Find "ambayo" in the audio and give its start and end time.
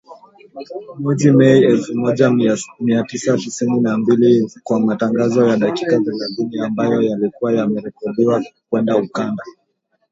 6.59-7.01